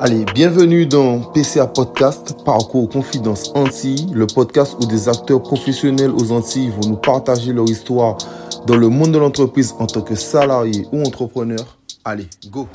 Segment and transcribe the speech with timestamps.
[0.00, 6.30] Allez, bienvenue dans PCA Podcast, Parcours Confidence Antilles, le podcast où des acteurs professionnels aux
[6.30, 8.16] Antilles vont nous partager leur histoire
[8.68, 11.80] dans le monde de l'entreprise en tant que salarié ou entrepreneur.
[12.04, 12.68] Allez, go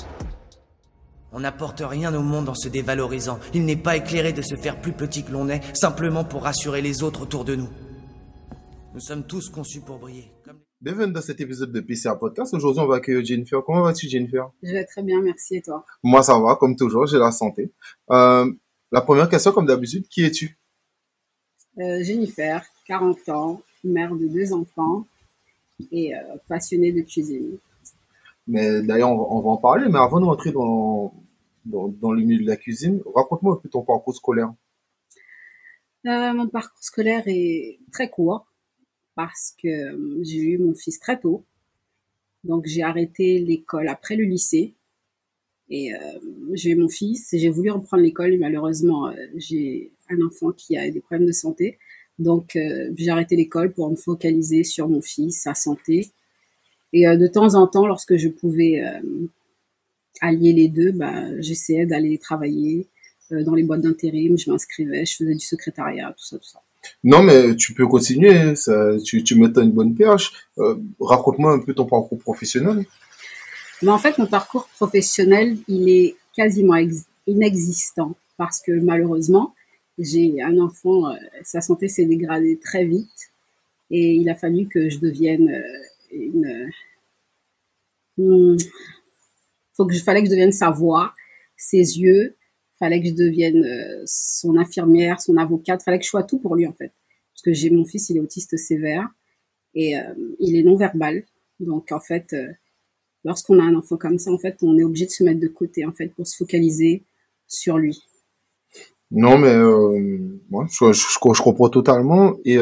[1.32, 3.40] On n'apporte rien au monde en se dévalorisant.
[3.54, 6.82] Il n'est pas éclairé de se faire plus petit que l'on est, simplement pour rassurer
[6.82, 7.70] les autres autour de nous.
[8.94, 10.30] Nous sommes tous conçus pour briller.
[10.84, 12.54] Bienvenue dans cet épisode de PCA Podcast.
[12.54, 13.64] Aujourd'hui, on va accueillir Jennifer.
[13.64, 14.52] Comment vas-tu, Jennifer?
[14.62, 15.56] Je vais très bien, merci.
[15.56, 15.86] Et toi?
[16.04, 17.72] Moi, ça va, comme toujours, j'ai la santé.
[18.12, 18.52] Euh,
[18.92, 20.58] la première question, comme d'habitude, qui es-tu?
[21.80, 25.08] Euh, Jennifer, 40 ans, mère de deux enfants
[25.90, 26.20] et euh,
[26.50, 27.58] passionnée de cuisine.
[28.46, 29.88] Mais d'ailleurs, on, va- on va en parler.
[29.90, 31.14] Mais avant de rentrer dans,
[31.66, 34.54] dans, dans le milieu de la cuisine, raconte-moi un peu ton parcours scolaire.
[36.06, 38.46] Euh, mon parcours scolaire est très court
[39.16, 41.46] parce que euh, j'ai eu mon fils très tôt.
[42.44, 44.74] Donc j'ai arrêté l'école après le lycée.
[45.70, 45.98] Et euh,
[46.54, 48.32] j'ai eu mon fils et j'ai voulu reprendre l'école.
[48.32, 51.78] Mais malheureusement, euh, j'ai un enfant qui a des problèmes de santé.
[52.20, 52.56] Donc
[52.96, 56.12] j'ai arrêté l'école pour me focaliser sur mon fils, sa santé.
[56.92, 58.84] Et de temps en temps, lorsque je pouvais
[60.22, 62.88] allier les deux, bah, j'essayais d'aller travailler
[63.32, 64.38] dans les boîtes d'intérim.
[64.38, 66.62] Je m'inscrivais, je faisais du secrétariat, tout ça, tout ça.
[67.04, 68.54] Non, mais tu peux continuer.
[69.04, 70.34] Tu, tu une bonne perche.
[70.58, 72.86] Euh, raconte-moi un peu ton parcours professionnel.
[73.82, 79.54] Mais en fait, mon parcours professionnel, il est quasiment ex- inexistant parce que malheureusement,
[79.98, 83.32] j'ai un enfant, euh, sa santé s'est dégradée très vite
[83.92, 85.62] et il a fallu que je devienne euh,
[86.12, 86.70] une.
[88.18, 91.14] je fallait que je devienne sa voix,
[91.58, 92.36] ses yeux,
[92.80, 96.56] fallait que je devienne euh, son infirmière, son avocate, fallait que je sois tout pour
[96.56, 96.92] lui en fait.
[97.34, 99.08] Parce que j'ai mon fils, il est autiste sévère
[99.76, 101.26] et euh, il est non verbal.
[101.60, 102.48] Donc en fait, euh,
[103.24, 105.48] lorsqu'on a un enfant comme ça, en fait, on est obligé de se mettre de
[105.48, 107.04] côté, en fait, pour se focaliser
[107.48, 108.02] sur lui.
[109.12, 112.36] Non, mais euh, moi, je, je, comprends totalement.
[112.46, 112.58] Et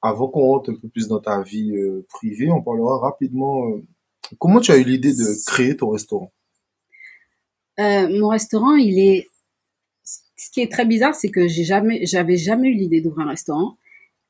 [0.00, 1.74] avant qu'on rentre un peu plus dans ta vie
[2.08, 3.78] privée, on parlera rapidement.
[4.38, 6.32] comment tu as eu l'idée de créer ton restaurant?
[7.80, 9.28] Euh, mon restaurant, il est.
[10.36, 13.30] Ce qui est très bizarre, c'est que j'ai jamais, j'avais jamais eu l'idée d'ouvrir un
[13.30, 13.76] restaurant,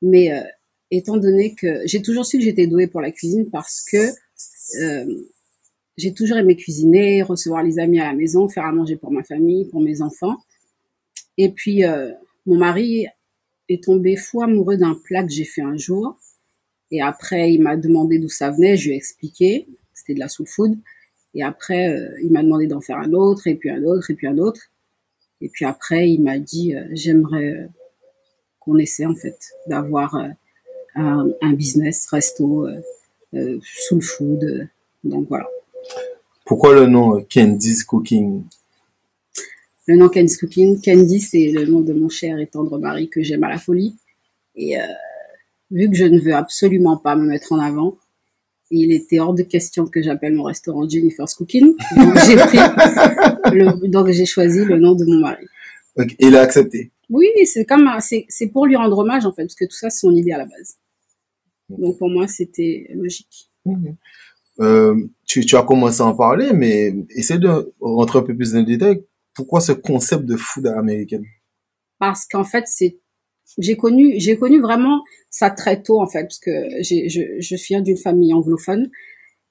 [0.01, 0.41] mais euh,
[0.89, 4.07] étant donné que j'ai toujours su que j'étais douée pour la cuisine parce que
[4.81, 5.23] euh,
[5.97, 9.23] j'ai toujours aimé cuisiner, recevoir les amis à la maison, faire à manger pour ma
[9.23, 10.37] famille, pour mes enfants.
[11.37, 11.83] Et puis,
[12.45, 13.07] mon mari
[13.69, 16.17] est tombé fou amoureux d'un plat que j'ai fait un jour.
[16.91, 18.77] Et après, il m'a demandé d'où ça venait.
[18.77, 19.67] Je lui ai expliqué.
[19.93, 20.77] C'était de la soul food.
[21.33, 24.15] Et après, euh, il m'a demandé d'en faire un autre, et puis un autre, et
[24.15, 24.61] puis un autre.
[25.41, 27.67] Et puis après, il m'a dit, euh, j'aimerais euh,
[28.59, 30.15] qu'on essaie, en fait, d'avoir
[30.95, 32.67] un, un business resto,
[33.61, 34.67] soul food.
[35.03, 35.47] donc voilà.
[36.45, 38.43] Pourquoi le nom Candy's Cooking?
[39.85, 43.21] Le nom Candy's Cooking, Candy, c'est le nom de mon cher et tendre mari que
[43.21, 43.95] j'aime à la folie.
[44.55, 44.75] Et
[45.69, 47.97] vu que je ne veux absolument pas me mettre en avant,
[48.71, 51.75] il était hors de question que j'appelle mon restaurant Jennifer's Cooking.
[51.95, 52.57] Donc j'ai pris,
[53.53, 55.45] le, donc j'ai choisi le nom de mon mari.
[56.19, 56.91] Il a accepté.
[57.09, 59.89] Oui, c'est comme c'est c'est pour lui rendre hommage en fait, parce que tout ça
[59.89, 60.77] c'est son idée à la base.
[61.69, 63.49] Donc pour moi c'était logique.
[64.59, 64.95] Euh,
[65.25, 68.59] tu, tu as commencé à en parler, mais essaie de rentrer un peu plus dans
[68.59, 69.03] le détail.
[69.33, 71.25] Pourquoi ce concept de food à l'américaine
[71.99, 72.99] parce qu'en fait c'est
[73.57, 77.81] j'ai connu j'ai connu vraiment ça très tôt en fait parce que je, je viens
[77.81, 78.89] d'une famille anglophone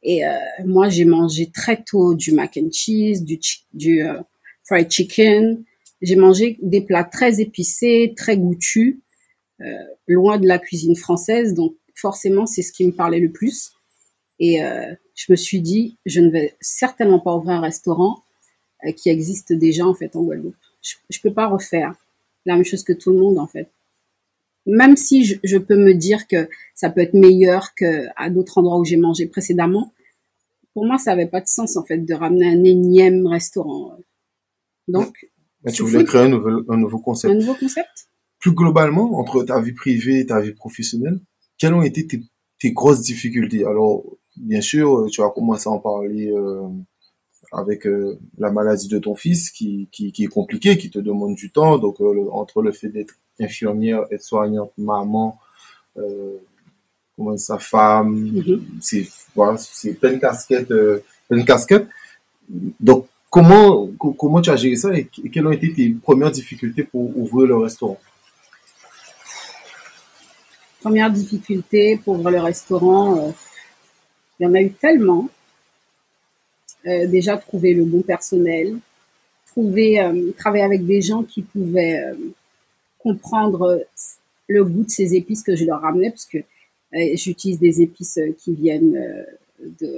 [0.02, 0.30] et euh,
[0.64, 3.40] moi j'ai mangé très tôt du mac and cheese du
[3.72, 4.20] du euh,
[4.64, 5.64] fried chicken.
[6.02, 9.00] J'ai mangé des plats très épicés très goûtus
[9.62, 9.64] euh,
[10.06, 11.54] loin de la cuisine française.
[11.54, 13.72] Donc forcément c'est ce qui me parlait le plus.
[14.38, 14.58] Et
[15.14, 18.22] je me suis dit je ne vais certainement pas ouvrir un restaurant
[18.94, 20.54] qui existe déjà en fait en Guadeloupe.
[20.82, 21.94] Je, je peux pas refaire
[22.44, 23.70] la même chose que tout le monde en fait.
[24.66, 28.58] Même si je, je peux me dire que ça peut être meilleur que à d'autres
[28.58, 29.92] endroits où j'ai mangé précédemment,
[30.74, 33.96] pour moi ça avait pas de sens en fait de ramener un énième restaurant.
[34.88, 35.14] Donc
[35.64, 37.34] Mais Tu voulais créer un nouveau, un nouveau un concept.
[37.34, 38.08] nouveau concept?
[38.38, 41.20] Plus globalement, entre ta vie privée et ta vie professionnelle,
[41.58, 42.20] quelles ont été tes,
[42.60, 43.64] tes grosses difficultés?
[43.64, 44.04] Alors,
[44.36, 46.68] bien sûr, tu as commencé à en parler euh,
[47.52, 51.34] avec euh, la maladie de ton fils qui, qui, qui est compliquée, qui te demande
[51.34, 51.78] du temps.
[51.78, 55.38] Donc, euh, le- entre le fait d'être infirmière, être soignante, maman,
[55.98, 56.36] euh,
[57.16, 58.64] comment sa femme, Mhm.
[58.80, 61.86] c'est voilà, c'est plein de casquettes, euh, plein de casquettes.
[62.80, 66.84] Donc, comment co- comment tu as géré ça et, quelles ont été tes premières difficultés
[66.84, 67.98] pour ouvrir le restaurant?
[70.80, 73.30] Première difficulté pour ouvrir le restaurant, euh,
[74.38, 75.28] il y en a eu tellement.
[76.86, 78.76] Euh, déjà trouver le bon personnel,
[79.48, 79.98] trouver,
[80.38, 82.12] travailler avec des gens qui pouvaient
[83.06, 83.64] comprendre
[84.48, 88.18] le goût de ces épices que je leur ramenais, parce que euh, j'utilise des épices
[88.40, 88.98] qui viennent
[89.80, 89.92] de,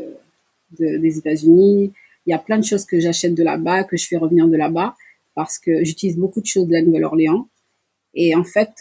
[0.78, 1.92] de, des États-Unis.
[2.24, 4.56] Il y a plein de choses que j'achète de là-bas, que je fais revenir de
[4.56, 4.90] là-bas,
[5.34, 7.46] parce que j'utilise beaucoup de choses de la Nouvelle-Orléans.
[8.14, 8.74] Et en fait,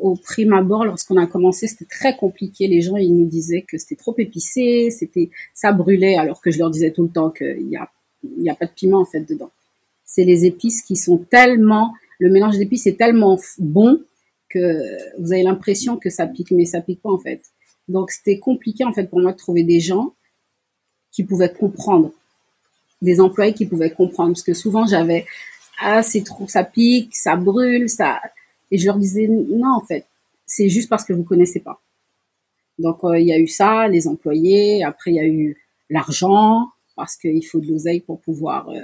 [0.00, 2.68] au prime abord, lorsqu'on a commencé, c'était très compliqué.
[2.68, 6.58] Les gens, ils nous disaient que c'était trop épicé, c'était, ça brûlait, alors que je
[6.58, 7.90] leur disais tout le temps qu'il y a,
[8.22, 9.50] il y a pas de piment, en fait, dedans.
[10.04, 14.02] C'est les épices qui sont tellement, le mélange d'épices est tellement bon
[14.48, 14.82] que
[15.20, 17.42] vous avez l'impression que ça pique, mais ça pique pas, en fait.
[17.88, 20.14] Donc, c'était compliqué, en fait, pour moi de trouver des gens
[21.12, 22.12] qui pouvaient comprendre.
[23.02, 24.32] Des employés qui pouvaient comprendre.
[24.32, 25.26] Parce que souvent, j'avais,
[25.80, 28.20] ah, c'est trop, ça pique, ça brûle, ça,
[28.70, 30.06] et je leur disais, non, en fait,
[30.46, 31.80] c'est juste parce que vous connaissez pas.
[32.78, 34.84] Donc, euh, il y a eu ça, les employés.
[34.84, 35.56] Après, il y a eu
[35.88, 38.80] l'argent, parce qu'il faut de l'oseille pour pouvoir euh,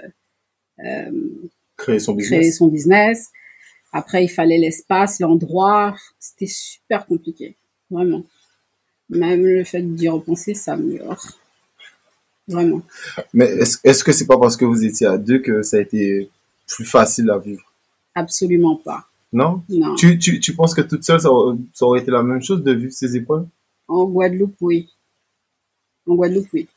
[0.84, 1.10] euh,
[1.76, 2.58] créer, son créer business.
[2.58, 3.30] son business.
[3.92, 5.94] Après, il fallait l'espace, l'endroit.
[6.18, 7.56] C'était super compliqué,
[7.90, 8.24] vraiment.
[9.10, 10.98] Même le fait d'y repenser, ça me
[12.48, 12.82] Vraiment.
[13.32, 15.80] Mais est-ce est-ce que c'est pas parce que vous étiez à deux que ça a
[15.80, 16.28] été
[16.66, 17.62] plus facile à vivre?
[18.14, 19.06] Absolument pas.
[19.32, 19.62] Non?
[19.68, 19.94] Non.
[19.94, 21.28] Tu, tu, tu penses que toute seule, ça,
[21.72, 23.46] ça aurait été la même chose de vivre ces épreuves?
[23.88, 24.88] En Guadeloupe, oui.
[26.06, 26.68] En Guadeloupe, oui.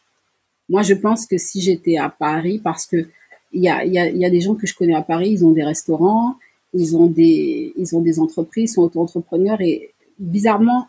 [0.70, 3.08] Moi, je pense que si j'étais à Paris, parce que
[3.56, 5.44] il y a, y, a, y a des gens que je connais à Paris, ils
[5.46, 6.36] ont des restaurants,
[6.74, 10.88] ils ont des, ils ont des entreprises, ils sont auto-entrepreneurs et bizarrement,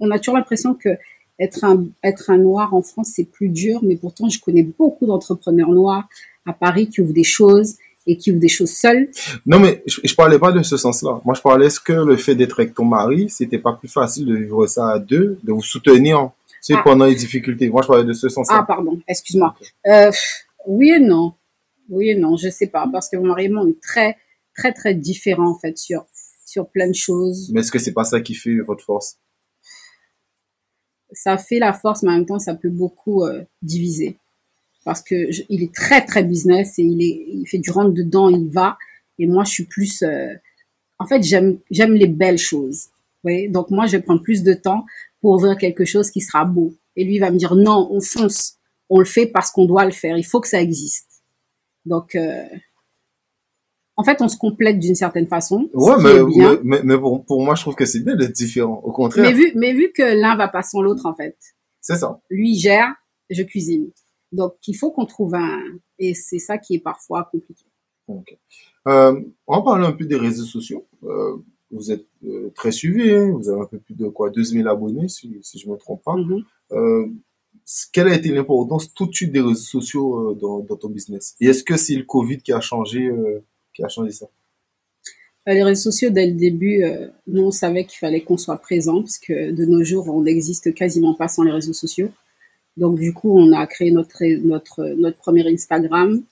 [0.00, 0.90] on a toujours l'impression que
[1.38, 5.06] être un, être un noir en France, c'est plus dur, mais pourtant, je connais beaucoup
[5.06, 6.08] d'entrepreneurs noirs
[6.46, 7.74] à Paris qui ouvrent des choses
[8.06, 9.08] et qui ouvrent des choses seuls.
[9.46, 11.20] Non, mais je, je parlais pas de ce sens-là.
[11.24, 14.26] Moi, je parlais, est-ce que le fait d'être avec ton mari, c'était pas plus facile
[14.26, 16.82] de vivre ça à deux, de vous soutenir, tu sais, Ah.
[16.84, 17.68] pendant les difficultés?
[17.70, 18.64] Moi, je parlais de ce Ah, sens-là.
[18.66, 19.54] pardon, excuse-moi.
[19.86, 20.10] Euh,
[20.66, 21.32] oui et non.
[21.92, 24.16] Oui et non, je sais pas, parce que mon mari et moi, on est très,
[24.56, 26.06] très, très différents, en fait, sur,
[26.46, 27.50] sur plein de choses.
[27.52, 29.18] Mais est-ce que c'est pas ça qui fait votre force?
[31.12, 34.16] Ça fait la force, mais en même temps, ça peut beaucoup euh, diviser.
[34.84, 37.92] Parce que je- il est très, très business et il est, il fait du rentre
[37.92, 38.78] dedans, il va.
[39.18, 40.32] Et moi, je suis plus, euh,
[40.98, 42.86] en fait, j'aime, j'aime les belles choses.
[43.22, 43.48] Vous voyez?
[43.48, 44.84] Donc, moi, je vais prendre plus de temps
[45.20, 46.74] pour ouvrir quelque chose qui sera beau.
[46.96, 48.56] Et lui, il va me dire, non, on fonce.
[48.88, 50.16] On le fait parce qu'on doit le faire.
[50.16, 51.11] Il faut que ça existe.
[51.84, 52.44] Donc, euh,
[53.96, 55.68] en fait, on se complète d'une certaine façon.
[55.74, 56.60] Ouais, mais, bien.
[56.62, 58.80] mais, mais, pour, pour moi, je trouve que c'est bien d'être différent.
[58.82, 61.36] Au contraire, Mais vu, mais vu que l'un va pas sans l'autre, en fait.
[61.80, 62.20] c'est ça.
[62.30, 62.94] Lui gère,
[63.30, 63.90] je cuisine.
[64.32, 65.60] Donc, il faut qu'on trouve un,
[65.98, 67.66] et c'est ça qui est parfois compliqué.
[68.08, 68.36] Ok.
[68.88, 70.86] Euh, on va parler un peu des réseaux sociaux.
[71.04, 71.36] Euh,
[71.70, 73.30] vous êtes euh, très suivi, hein.
[73.30, 74.30] vous avez un peu plus de quoi?
[74.30, 76.16] 12 000 abonnés, si, si je me trompe pas.
[76.16, 76.44] Mhm.
[76.72, 77.06] Euh,
[77.92, 81.46] quelle a été l'importance tout de suite des réseaux sociaux euh, dans, ton business Et
[81.46, 83.42] est-ce que c'est le Covid qui a changé, euh,
[83.74, 84.26] qui a changé ça?
[85.48, 88.58] Euh, Les réseaux sociaux, dès le début, euh, nous, on savait qu'il fallait qu'on soit
[88.58, 92.10] présent, parce que de nos jours, on n'existe quasiment pas sans les réseaux sociaux.
[92.76, 96.22] Donc, du coup, on a créé notre, notre, notre premier Instagram,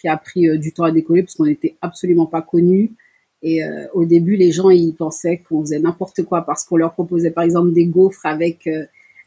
[0.00, 2.92] qui a pris du temps à décoller, parce qu'on n'était absolument pas connus.
[3.42, 3.60] Et
[3.92, 7.44] au début, les gens, ils pensaient qu'on faisait n'importe quoi, parce qu'on leur proposait, par
[7.44, 8.66] exemple, des gaufres avec,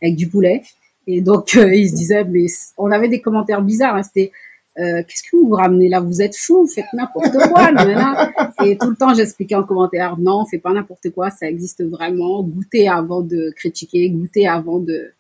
[0.02, 0.64] avec du poulet.
[1.08, 2.46] Et donc, euh, ils se disaient, mais
[2.78, 3.96] on avait des commentaires bizarres.
[3.96, 4.32] hein, C'était,
[4.78, 6.02] euh, qu'est-ce que vous vous ramenez là?
[6.02, 7.72] Vous êtes vous faites n'importe quoi.
[7.72, 8.32] nanana.
[8.64, 11.84] Et tout le temps, j'expliquais en commentaire, non, on fait pas n'importe quoi, ça existe
[11.84, 12.44] vraiment.
[12.44, 15.14] Goûtez avant de critiquer, goûtez avant de...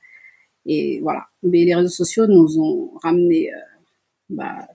[0.66, 1.26] Et voilà.
[1.42, 3.58] Mais les réseaux sociaux nous ont ramené euh,
[4.30, 4.68] bah,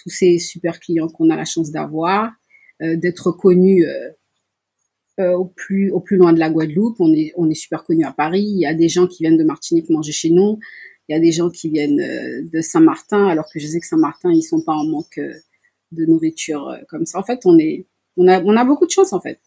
[0.00, 2.30] tous ces super clients qu'on a la chance d'avoir,
[2.80, 3.84] euh, d'être connus
[5.20, 6.96] euh, au plus au plus loin de la Guadeloupe.
[7.00, 8.44] On est on est super connus à Paris.
[8.44, 10.58] Il y a des gens qui viennent de Martinique manger chez nous.
[11.08, 13.86] Il y a des gens qui viennent euh, de Saint-Martin, alors que je sais que
[13.86, 15.34] Saint-Martin ils sont pas en manque euh,
[15.92, 17.18] de nourriture euh, comme ça.
[17.18, 19.40] En fait, on est on a on a beaucoup de chance en fait.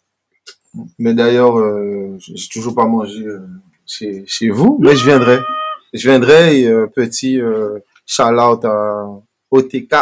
[0.99, 1.55] Mais d'ailleurs,
[2.19, 3.25] j'ai toujours pas mangé
[3.87, 5.39] chez, chez vous, mais je viendrai.
[5.93, 9.05] Je viendrai et petit euh, shout-out à
[9.49, 9.95] OTK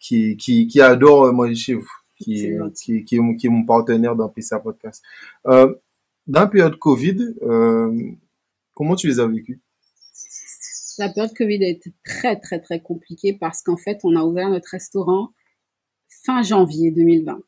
[0.00, 1.90] qui, qui, qui adore manger chez vous,
[2.22, 2.98] qui, est- gentil.
[3.00, 5.02] qui, qui, est, mon- qui est mon partenaire dans PCA Podcast.
[5.46, 5.74] Euh,
[6.26, 8.10] dans la période Covid, euh,
[8.74, 9.58] comment tu les as vécus
[10.98, 14.48] La période Covid a été très très très compliquée parce qu'en fait, on a ouvert
[14.48, 15.30] notre restaurant
[16.24, 17.40] fin janvier 2020.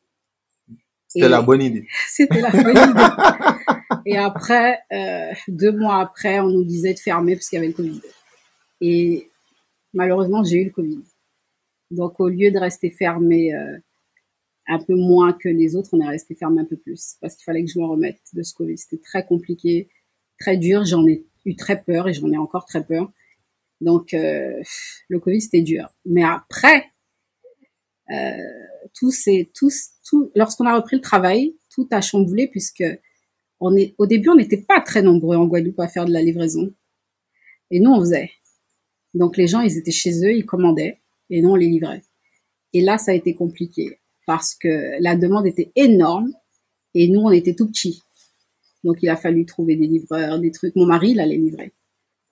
[1.07, 1.87] C'était la bonne idée.
[2.09, 4.01] C'était la bonne idée.
[4.05, 7.69] Et après, euh, deux mois après, on nous disait de fermer parce qu'il y avait
[7.69, 8.01] le Covid.
[8.81, 9.29] Et
[9.93, 11.01] malheureusement, j'ai eu le Covid.
[11.91, 13.77] Donc, au lieu de rester fermé euh,
[14.67, 17.43] un peu moins que les autres, on est resté fermé un peu plus parce qu'il
[17.43, 18.77] fallait que je me remette de ce Covid.
[18.77, 19.89] C'était très compliqué,
[20.39, 20.85] très dur.
[20.85, 23.11] J'en ai eu très peur et j'en ai encore très peur.
[23.81, 24.61] Donc, euh,
[25.09, 25.89] le Covid, c'était dur.
[26.05, 26.85] Mais après,
[28.11, 28.31] euh,
[28.93, 29.71] tout c'est tout,
[30.07, 32.83] tout lorsqu'on a repris le travail, tout a chamboulé puisque
[33.59, 36.21] on est au début on n'était pas très nombreux en Guadeloupe à faire de la
[36.21, 36.71] livraison
[37.71, 38.29] et nous on faisait.
[39.15, 40.99] Donc les gens ils étaient chez eux, ils commandaient
[41.31, 42.03] et nous on les livrait.
[42.73, 46.31] Et là ça a été compliqué parce que la demande était énorme
[46.93, 48.01] et nous on était tout petits.
[48.83, 50.75] Donc il a fallu trouver des livreurs, des trucs.
[50.75, 51.73] Mon mari il allait livrer.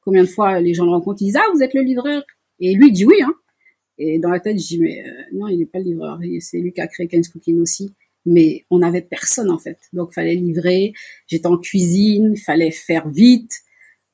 [0.01, 2.23] Combien de fois les gens le rencontrent, ils disent ah vous êtes le livreur
[2.59, 3.33] et lui il dit oui hein.
[3.97, 6.19] Et dans la tête, je dis, mais euh, non, il n'est pas le livreur.
[6.39, 7.93] C'est lui qui a créé Ken's Cooking aussi.
[8.25, 9.77] Mais on n'avait personne, en fait.
[9.91, 10.93] Donc, fallait livrer.
[11.27, 12.33] J'étais en cuisine.
[12.35, 13.61] Il fallait faire vite.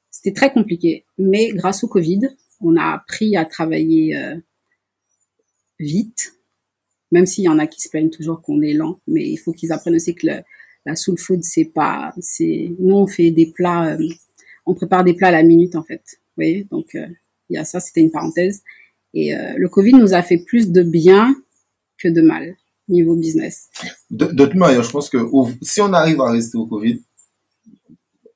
[0.10, 1.06] C'était très compliqué.
[1.18, 2.22] Mais grâce au Covid,
[2.62, 4.36] on a appris à travailler euh,
[5.80, 6.34] vite.
[7.12, 9.00] Même s'il y en a qui se plaignent toujours qu'on est lent.
[9.08, 10.28] Mais il faut qu'ils apprennent aussi que
[10.86, 14.08] la soul food, c'est pas, c'est, nous, on fait des plats, euh,
[14.66, 16.02] on prépare des plats à la minute, en fait.
[16.06, 16.68] Vous voyez?
[16.72, 18.64] Donc, il y a ça, c'était une parenthèse.
[19.14, 21.36] Et euh, le Covid nous a fait plus de bien
[21.98, 22.56] que de mal
[22.88, 23.70] niveau business.
[24.10, 25.18] De, de toute manière, je pense que
[25.62, 27.00] si on arrive à rester au Covid,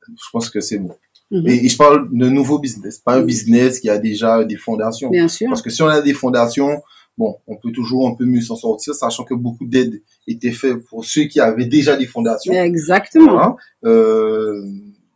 [0.08, 0.96] je pense que c'est bon.
[1.32, 1.48] Mhm.
[1.48, 5.10] Et, je parle de nouveau business, pas un business qui a déjà des fondations.
[5.10, 5.48] Bien sûr.
[5.50, 6.82] Parce que si on a des fondations,
[7.17, 10.86] bon, on peut toujours un peu mieux s'en sortir, sachant que beaucoup d'aides étaient faites
[10.88, 12.53] pour ceux qui avaient déjà des fondations.
[12.53, 13.58] Exactement.
[13.86, 14.62] Euh,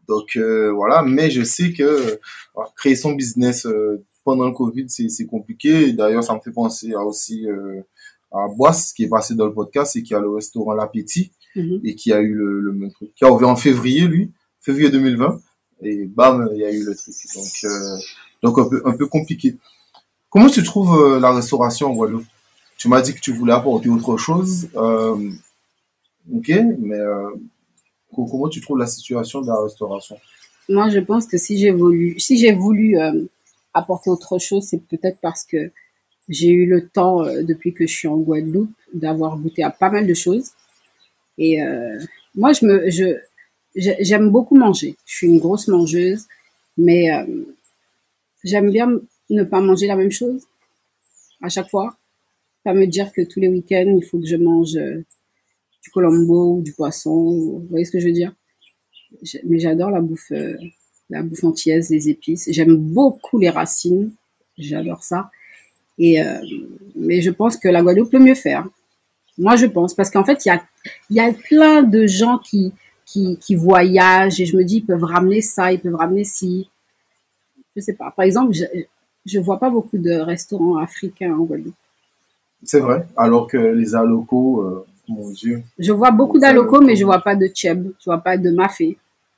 [0.08, 2.16] donc euh, voilà, mais je sais que euh,
[2.76, 5.94] créer son business euh, pendant le Covid, c'est compliqué.
[5.94, 7.82] D'ailleurs, ça me fait penser à aussi euh,
[8.32, 11.80] à Boisse, qui est passé dans le podcast et qui a le restaurant L'Appétit mhm.
[11.84, 13.14] et qui a eu le, le, même truc.
[13.16, 15.40] Qui a ouvert en février, lui, février 2020.
[15.84, 17.16] Et bam, il y a eu le truc.
[17.36, 17.98] Donc, euh,
[18.44, 19.56] donc un peu, un peu compliqué.
[20.30, 22.26] Comment tu trouves euh, la restauration en Guadeloupe?
[22.78, 24.70] Tu m'as dit que tu voulais apporter autre chose.
[24.76, 25.32] Euh,
[26.34, 27.30] ok, mais euh,
[28.14, 30.18] comment tu trouves la situation de la restauration?
[30.70, 32.98] Moi, je pense que si j'ai voulu, si voulu
[33.74, 35.72] apporter autre chose, c'est peut-être parce que
[36.28, 40.06] j'ai eu le temps, depuis que je suis en Guadeloupe, d'avoir goûté à pas mal
[40.06, 40.52] de choses.
[41.38, 41.60] Et
[42.36, 43.18] moi, je me, je,
[43.76, 44.98] j'aime beaucoup manger.
[45.06, 46.26] Je suis une grosse mangeuse,
[46.78, 47.08] mais
[48.44, 48.90] j'aime bien
[49.30, 50.44] ne pas manger la même chose
[51.42, 51.98] à chaque fois.
[52.64, 56.62] Pas me dire que tous les week-ends, il faut que je mange du colombo ou
[56.62, 57.16] du poisson.
[57.16, 58.34] Vous voyez ce que je veux dire?
[59.46, 60.32] Mais j'adore la bouffe
[61.10, 62.50] la bouffe antillaise, les épices.
[62.52, 64.12] J'aime beaucoup les racines,
[64.58, 65.32] j'adore ça.
[65.98, 66.40] Et euh,
[66.96, 68.68] mais je pense que la Guadeloupe peut mieux faire.
[69.38, 70.64] Moi, je pense parce qu'en fait, il y a
[71.10, 72.74] y a plein de gens qui
[73.06, 76.70] qui, qui voyagent et je me dis ils peuvent ramener ça, ils peuvent ramener ci.
[77.76, 78.12] Je sais pas.
[78.12, 78.54] Par exemple,
[79.28, 81.76] je vois pas beaucoup de restaurants africains en Guadeloupe.
[82.64, 83.06] C'est vrai.
[83.16, 85.62] Alors que les alocos, euh, mon Dieu.
[85.78, 88.98] Je vois beaucoup d'alocos, mais je vois pas de cheb, je vois pas de mafé.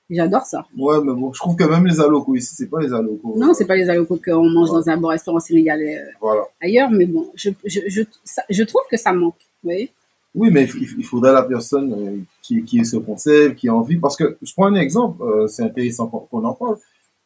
[0.10, 0.65] J'adore ça.
[0.75, 3.36] Ouais, mais bon, je trouve que même les alocos ici, c'est pas les alocos.
[3.38, 6.41] Non, c'est pas les alocos qu'on mange dans un bon restaurant sénégalais euh, voilà.
[6.60, 8.01] ailleurs, mais bon, je, je, je,
[8.50, 9.91] je trouve que ça manque, vous voyez
[10.34, 10.67] Oui, mais
[10.98, 14.36] il, faudrait la personne euh, qui, qui est ce concept, qui a envie, parce que
[14.41, 16.77] je prends un exemple, euh, c'est intéressant qu'on en parle,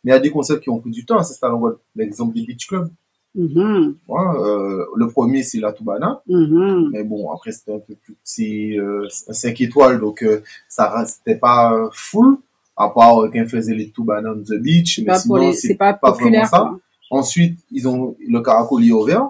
[0.03, 2.33] mais il y a des concepts qui ont pris du temps à s'installer en L'exemple
[2.35, 2.89] des beach clubs.
[3.37, 3.95] Mm-hmm.
[4.09, 6.21] euh, le premier, c'est la Toubana.
[6.29, 6.89] Mm-hmm.
[6.91, 11.35] Mais bon, après, c'était un peu plus petit, euh, 5 étoiles, donc euh, ça restait
[11.35, 12.37] pas full
[12.75, 16.45] à part qu'un faisait les tout on the beach, mais sinon c'est pas, pas vraiment
[16.45, 16.71] ça.
[17.09, 19.29] Ensuite, ils ont le caracoli au vert,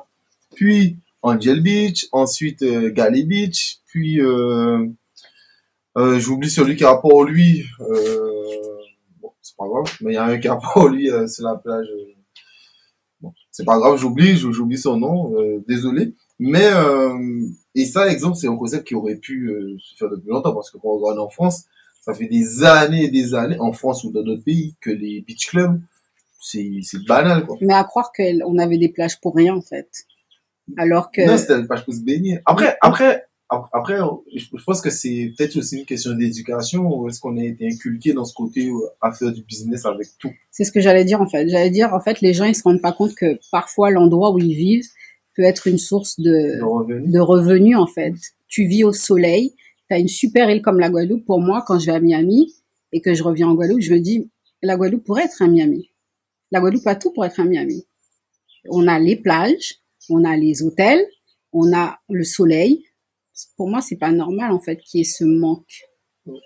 [0.56, 4.88] puis Angel Beach, ensuite euh, Gali Beach, puis euh,
[5.98, 7.66] euh, j'oublie celui qui a rapport lui.
[7.80, 8.33] Euh,
[9.54, 11.56] c'est pas grave, mais il y a un qui a rapport lui euh, sur la
[11.56, 11.88] plage.
[11.88, 12.14] Euh,
[13.22, 15.34] bon, c'est pas grave, j'oublie, j'oublie son nom,
[15.68, 16.16] désolé.
[16.40, 16.70] Mais
[17.76, 20.78] et ça, exemple, c'est un concept qui aurait pu se faire depuis longtemps parce que
[20.78, 21.66] quand on regarde en France,
[22.02, 25.22] ça fait des années et des années, en France ou dans d'autres pays, que les
[25.22, 25.80] beach clubs,
[26.40, 27.58] c'est banal, quoi.
[27.62, 29.90] Mais à croire qu'on avait des plages pour rien, en fait.
[30.78, 31.26] Alors que...
[31.26, 32.40] Non, c'était des plages pour se baigner.
[32.46, 33.28] Après, après,
[33.72, 33.98] après,
[34.34, 38.14] je pense que c'est peut-être aussi une question d'éducation, ou est-ce qu'on a été inculqué
[38.14, 40.32] dans ce côté euh, à faire du business avec tout?
[40.52, 41.48] C'est ce que j'allais dire, en fait.
[41.48, 44.40] J'allais dire, en fait, les gens, ils se rendent pas compte que parfois l'endroit où
[44.40, 44.88] ils vivent
[45.36, 48.14] peut être une source de, de revenus, de revenus en fait.
[48.48, 49.56] Tu vis au soleil,
[49.90, 52.54] tu as une super île comme la Guadeloupe, pour moi, quand je vais à Miami
[52.92, 54.30] et que je reviens en Guadeloupe, je me dis,
[54.62, 55.90] la Guadeloupe pourrait être un Miami.
[56.52, 57.86] La Guadeloupe a tout pour être un Miami.
[58.70, 59.80] On a les plages,
[60.10, 61.06] on a les hôtels,
[61.52, 62.86] on a le soleil.
[63.58, 65.90] Pour moi, c'est pas normal, en fait, qu'il y ait ce manque.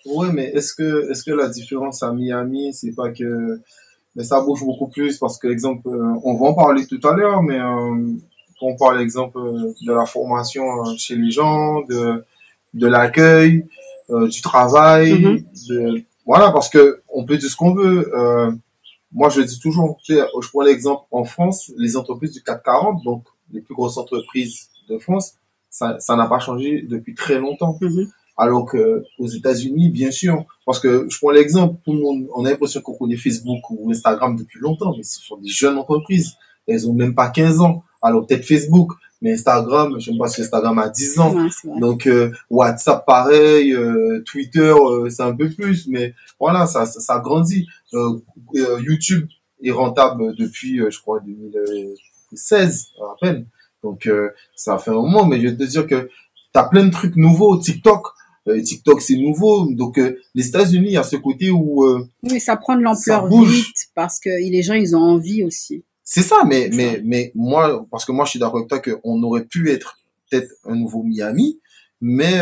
[0.06, 3.62] Oui, mais est-ce que, est-ce que la différence à Miami, c'est pas que,
[4.15, 7.13] mais ça bouge beaucoup plus parce que, exemple, euh, on va en parler tout à
[7.15, 8.13] l'heure, mais euh,
[8.62, 12.25] on parle, exemple, de la formation euh, chez les gens, de,
[12.74, 13.67] de l'accueil,
[14.10, 15.67] euh, du travail, Mm-hmm.
[15.70, 18.13] de, voilà, parce que on peut dire ce qu'on veut.
[18.15, 18.51] Euh,
[19.12, 22.63] moi, je dis toujours, tu sais, je prends l'exemple en France, les entreprises du CAC
[22.63, 25.36] 40, donc les plus grosses entreprises de France,
[26.00, 27.77] ça n'a pas changé depuis très longtemps.
[27.81, 28.07] Mhm.
[28.38, 32.46] Alors que aux États-Unis, bien sûr, parce que je prends l'exemple, tout le monde, on
[32.46, 36.34] a l'impression qu'on connaît Facebook ou Instagram depuis longtemps, mais ce sont des jeunes entreprises.
[36.67, 37.84] Elles ont même pas 15 ans.
[38.01, 38.91] Alors peut-être Facebook,
[39.22, 41.36] mais Instagram, je sais pas si Instagram a 10 ans.
[41.36, 41.79] Ouais.
[41.79, 47.00] Donc euh, WhatsApp pareil, euh, Twitter euh, c'est un peu plus, mais voilà ça ça,
[47.00, 47.67] ça grandit.
[48.53, 49.27] YouTube
[49.63, 53.48] est rentable depuis je crois 2016 à peine.
[53.88, 56.10] Donc euh, ça fait un moment, mais je vais te dire que
[56.53, 57.58] t'as plein de trucs nouveaux.
[57.58, 58.06] TikTok,
[58.48, 59.72] euh, TikTok c'est nouveau.
[59.72, 61.86] Donc euh, les États-Unis il y a ce côté où
[62.24, 65.84] Oui, ça prend de l'ampleur vite parce que les gens, ils ont envie aussi.
[66.03, 69.22] C'est ça, mais, mais, mais moi, parce que moi, je suis d'accord avec toi qu'on
[69.24, 71.60] aurait pu être peut-être un nouveau Miami,
[72.00, 72.34] mais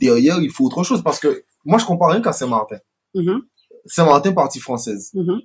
[0.00, 1.02] derrière, il faut autre chose.
[1.02, 2.78] Parce que moi, je compare rien qu'à Saint-Martin.
[3.14, 3.42] Mhm,
[3.86, 5.10] Saint-Martin, partie française.
[5.14, 5.40] mhm.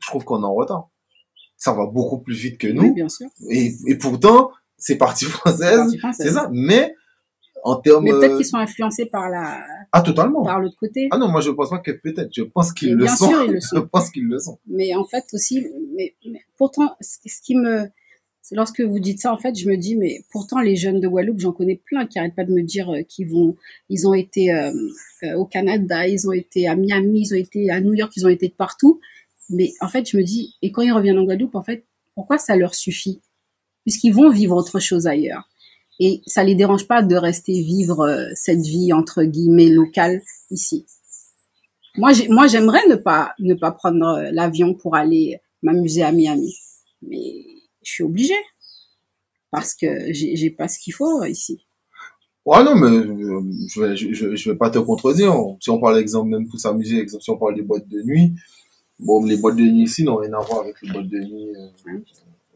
[0.00, 0.88] Je trouve qu'on est en retard.
[1.56, 2.94] Ça va beaucoup plus vite que Oui, nous.
[2.94, 3.26] bien sûr.
[3.50, 5.96] Et, et pourtant, c'est partie française.
[6.16, 6.48] C'est ça.
[6.52, 6.94] Mais,
[7.64, 8.04] en termes...
[8.04, 9.60] Mais peut-être euh, qu'ils sont influencés par la,
[9.92, 10.44] Ah, totalement.
[10.44, 11.08] par l'autre côté.
[11.10, 12.30] Ah non, moi, je pense pas que peut-être.
[12.32, 13.28] Je pense qu'ils le bien sont.
[13.28, 13.88] sûr, ils le Je sont.
[13.90, 14.58] pense qu'ils le sont.
[14.68, 15.66] Mais en fait aussi,
[15.96, 17.88] mais, mais pourtant, ce qui me,
[18.52, 21.40] lorsque vous dites ça, en fait, je me dis, mais pourtant les jeunes de Guadeloupe,
[21.40, 23.56] j'en connais plein qui arrêtent pas de me dire euh, qu'ils vont,
[23.88, 24.70] ils ont été euh,
[25.36, 28.30] au Canada, ils ont été à Miami, ils ont été à New York, ils ont
[28.30, 29.00] été de partout.
[29.50, 32.38] Mais en fait, je me dis, et quand ils reviennent en Guadeloupe, en fait, pourquoi
[32.38, 33.20] ça leur suffit?
[33.88, 35.48] Puisqu'ils vont vivre autre chose ailleurs.
[35.98, 40.84] Et ça les dérange pas de rester vivre euh, cette vie entre guillemets locale ici.
[41.96, 46.12] Moi, j'ai- moi, j'aimerais ne pas ne pas prendre euh, l'avion pour aller m'amuser à
[46.12, 46.54] Miami,
[47.00, 47.46] mais
[47.82, 48.42] je suis obligée
[49.50, 51.64] parce que j'ai pas ce qu'il faut euh, ici.
[52.44, 52.90] Ouais, non, mais
[53.72, 55.34] je vais, je, vais pas te contredire.
[55.60, 58.34] Si on parle d'exemple, même pour s'amuser, exemple, si on parle des boîtes de nuit,
[58.98, 61.48] bon, les boîtes de nuit ici n'ont rien à voir avec les boîtes de nuit.
[61.56, 62.02] euh, Ouais.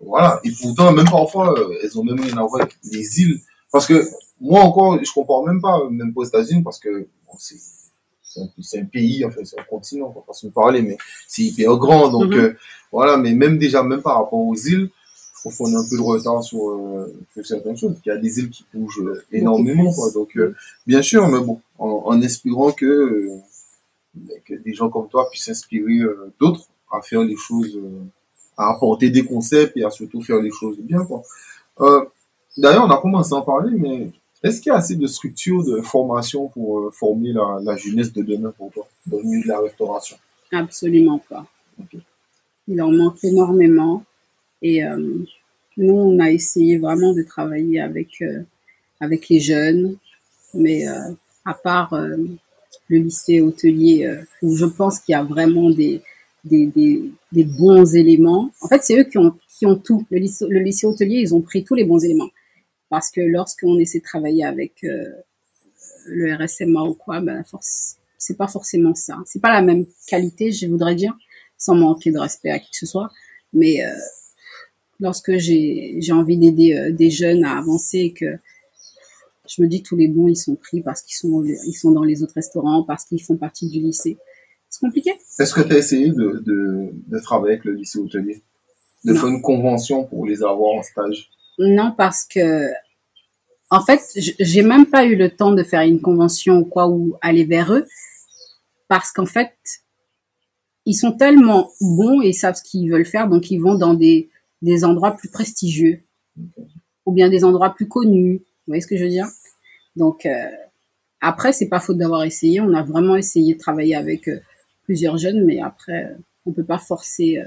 [0.05, 0.41] Voilà.
[0.45, 3.41] Et pourtant, même parfois, euh, elles ont même rien à voir avec les îles.
[3.71, 4.05] Parce que
[4.41, 7.57] moi encore, je comprends même pas, même pas aux États-Unis, parce que bon, c'est
[8.61, 10.97] c'est un, pays, enfin c'est un continent, on va pas se parler, mais
[11.29, 12.09] c'est hyper grand.
[12.09, 12.39] Donc Mhm.
[12.39, 12.55] euh,
[12.91, 14.89] voilà, mais même déjà, même par rapport aux îles,
[15.35, 17.95] je trouve qu'on a un peu de retard sur, euh, sur certaines choses.
[18.07, 20.11] Il y a des îles qui bougent énormément, quoi.
[20.13, 20.55] Donc euh,
[20.87, 23.29] bien sûr, mais bon, en, en espérant que,
[24.47, 25.99] que des gens comme toi puissent inspirer
[26.41, 27.79] d'autres à faire les choses,
[28.57, 31.23] à apporter des concepts et à surtout faire les choses bien, quoi.
[31.81, 32.05] Euh,
[32.57, 34.11] D'ailleurs, on a commencé à en parler, mais
[34.43, 38.13] est-ce qu'il y a assez de structures de formation pour euh, former la, la jeunesse
[38.13, 40.19] de demain pour toi, dans le milieu de la restauration?
[40.53, 41.47] Absolument pas.
[42.69, 44.05] Il en manque énormément
[44.61, 44.99] et euh,
[45.79, 48.23] nous on a essayé vraiment de travailler avec
[49.01, 49.97] avec les jeunes,
[50.53, 50.85] mais
[51.45, 56.03] à part le lycée hôtelier où je pense qu'il y a vraiment des
[56.45, 58.51] des, bons éléments.
[58.61, 60.07] En fait, c'est eux qui ont qui ont tout.
[60.11, 62.31] Le lycée, hôtelier, ils ont pris tous les bons éléments.
[62.89, 65.05] Parce que lorsqu'on essaie de travailler avec euh,
[66.07, 67.23] le RSMA ou quoi,
[68.19, 69.19] c'est pas forcément ça.
[69.27, 71.17] C'est pas la même qualité, je voudrais dire,
[71.57, 73.11] sans manquer de respect à qui que ce soit.
[73.53, 73.91] Mais euh,
[75.01, 78.37] lorsque j'ai j'ai envie d'aider euh, des jeunes à avancer, que
[79.49, 82.05] je me dis tous les bons ils sont pris parce qu'ils sont ils sont dans
[82.05, 84.19] les autres restaurants, parce qu'ils font partie du lycée.
[84.73, 85.13] C'est compliqué.
[85.39, 88.43] Est-ce que tu as essayé de, de, de travailler avec le lycée hôtelier?
[89.05, 89.21] De Non.
[89.21, 91.29] faire une convention pour les avoir en stage?
[91.59, 92.71] Non, parce que,
[93.71, 97.17] en fait, j'ai même pas eu le temps de faire une convention ou quoi, ou
[97.21, 97.87] aller vers eux,
[98.89, 99.53] parce qu'en fait,
[100.87, 103.93] ils sont tellement bons et ils savent ce qu'ils veulent faire, donc ils vont dans
[103.93, 104.31] des,
[104.63, 106.01] des endroits plus prestigieux,
[107.05, 108.39] ou bien des endroits plus connus.
[108.39, 109.29] Vous voyez ce que je veux dire?
[109.97, 110.51] Donc, euh,
[111.21, 112.61] après, c'est pas faute d'avoir essayé.
[112.63, 114.41] On a vraiment essayé de travailler avec euh,
[114.85, 116.17] plusieurs jeunes, mais après, euh,
[116.47, 117.45] on peut pas forcer euh,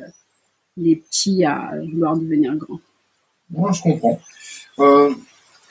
[0.77, 2.79] les petits à vouloir devenir grands.
[3.49, 4.19] Moi, je comprends.
[4.79, 5.13] Euh,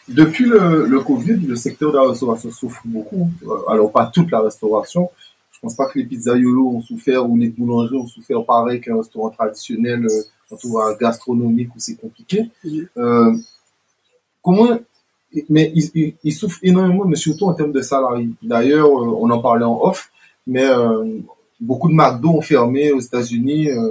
[0.08, 3.30] depuis le, le Covid, le secteur de la restauration souffre beaucoup.
[3.44, 5.10] Euh, alors, pas toute la restauration.
[5.50, 8.98] Je pense pas que les pizzaiolos ont souffert ou les boulangers ont souffert pareil qu'un
[8.98, 12.50] restaurant traditionnel, euh, surtout à gastronomique où c'est compliqué.
[12.98, 13.34] Euh,
[14.42, 14.78] comment,
[15.48, 18.28] mais ils, ils, ils souffrent énormément, mais surtout en termes de salariés.
[18.42, 20.10] D'ailleurs, euh, on en parlait en off,
[20.46, 21.18] mais euh,
[21.60, 23.88] beaucoup de McDo ont fermé aux États-Unis euh,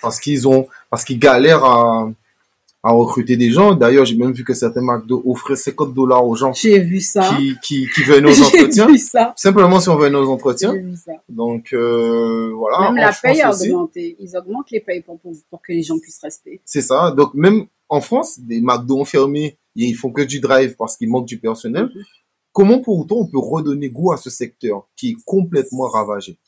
[0.00, 2.10] parce qu'ils ont, parce qu'ils galèrent à,
[2.82, 3.74] à recruter des gens.
[3.74, 7.34] D'ailleurs, j'ai même vu que certains McDo offraient 50 dollars aux gens J'ai vu ça.
[7.36, 8.86] qui, qui, qui venaient aux J'ai entretiens.
[8.86, 9.32] vu ça.
[9.36, 10.72] Simplement si on venait aux entretiens.
[10.72, 11.12] J'ai vu ça.
[11.28, 12.90] Donc euh, voilà.
[12.92, 14.16] Même en la paye a augmenté.
[14.20, 16.60] Ils augmentent les payes pour, pour, pour que les gens puissent rester.
[16.64, 17.10] c'est ça.
[17.10, 20.96] Donc même en France, des McDo ont fermé et ils font que du drive parce
[20.96, 21.90] qu'il manque du personnel.
[22.54, 26.38] Comment pour autant on peut redonner goût à ce secteur qui est complètement ravagé?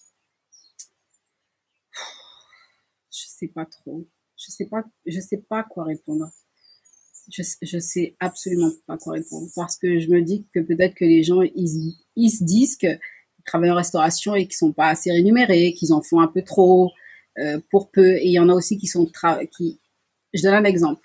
[3.11, 4.07] Je sais pas trop.
[4.37, 6.31] Je sais pas, je sais pas quoi répondre.
[7.29, 11.05] je, je sais absolument pas quoi répondre parce que je me dis que peut-être que
[11.05, 15.11] les gens ils, se disent que ils travaillent en restauration et qu'ils sont pas assez
[15.11, 16.92] rémunérés, qu'ils en font un peu trop
[17.38, 18.14] euh, pour peu.
[18.19, 19.11] Et il y en a aussi qui sont
[19.57, 19.81] qui.
[20.33, 21.03] Je donne un exemple.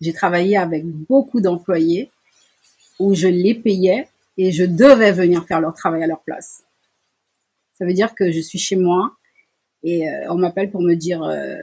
[0.00, 2.12] J'ai travaillé avec beaucoup d'employés
[3.00, 6.64] où je les payais et je devais venir faire leur travail à leur place.
[7.72, 9.12] Ça veut dire que je suis chez moi
[9.82, 11.56] et euh, on m'appelle pour me dire euh,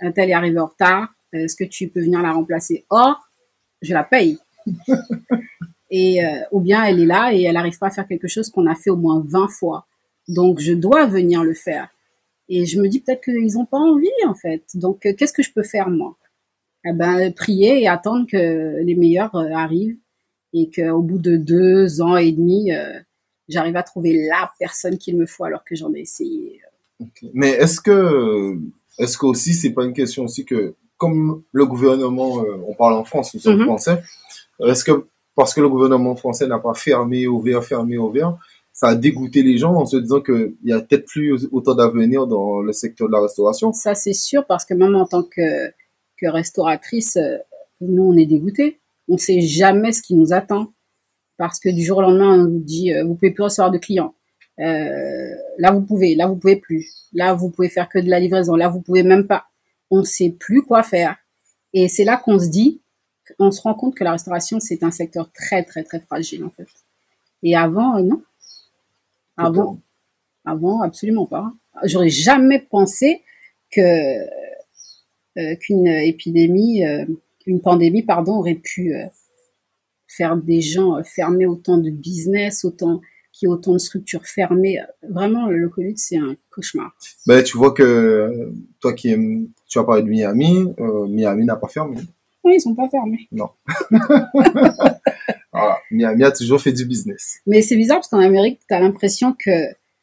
[0.00, 2.84] un tel est arrivé en retard, est-ce que tu peux venir la remplacer?
[2.90, 3.28] Or,
[3.82, 4.38] je la paye.
[5.90, 8.50] et euh, ou bien elle est là et elle n'arrive pas à faire quelque chose
[8.50, 9.86] qu'on a fait au moins 20 fois.
[10.28, 11.88] Donc je dois venir le faire.
[12.48, 14.64] Et je me dis peut-être qu'ils n'ont pas envie en fait.
[14.74, 16.16] Donc qu'est-ce que je peux faire moi?
[16.86, 19.96] Eh ben, prier et attendre que les meilleurs arrivent
[20.54, 22.98] et qu'au bout de deux ans et demi, euh,
[23.48, 26.62] j'arrive à trouver la personne qu'il me faut alors que j'en ai essayé.
[27.34, 28.56] Mais est-ce que,
[28.98, 32.94] est-ce que aussi c'est pas une question aussi que, comme le gouvernement, euh, on parle
[32.94, 33.64] en France, nous sommes Mhm.
[33.66, 34.02] français,
[34.64, 38.38] est-ce que parce que le gouvernement français n'a pas fermé, ouvert, fermé, ouvert,
[38.72, 42.28] ça a dégoûté les gens en se disant qu'il y a peut-être plus autant d'avenir
[42.28, 43.72] dans le secteur de la restauration?
[43.72, 45.70] Ça, c'est sûr, parce que même en tant que,
[46.16, 47.38] que restauratrice, euh,
[47.80, 48.78] nous, on est dégoûtés.
[49.08, 50.72] On sait jamais ce qui nous attend.
[51.36, 53.78] Parce que du jour au lendemain, on nous dit, euh, vous pouvez plus recevoir de
[53.78, 54.14] clients.
[54.60, 57.08] Euh, là, vous pouvez, là, vous pouvez plus.
[57.12, 58.54] Là, vous pouvez faire que de la livraison.
[58.54, 59.46] Là, vous pouvez même pas.
[59.90, 61.16] On sait plus quoi faire.
[61.72, 62.80] Et c'est là qu'on se dit,
[63.38, 66.50] on se rend compte que la restauration, c'est un secteur très, très, très fragile, en
[66.50, 66.68] fait.
[67.42, 68.22] Et avant, euh, non.
[69.36, 69.80] Avant,
[70.44, 71.52] avant, absolument pas.
[71.82, 73.22] J'aurais jamais pensé
[73.72, 73.80] que
[75.36, 76.84] euh, qu'une épidémie,
[77.46, 79.04] une pandémie, pardon, aurait pu euh,
[80.06, 83.00] faire des gens euh, fermer autant de business, autant
[83.32, 84.78] qui autant de structures fermées.
[85.08, 86.94] Vraiment, le Covid, c'est un cauchemar.
[87.26, 91.56] Ben, tu vois que toi qui aimes, tu as parlé de Miami, euh, Miami n'a
[91.56, 91.96] pas fermé.
[92.44, 93.28] Oui, ils sont pas fermés.
[95.52, 95.78] Voilà.
[95.92, 97.38] Miami a toujours fait du business.
[97.46, 99.52] Mais c'est bizarre parce qu'en Amérique, tu as l'impression que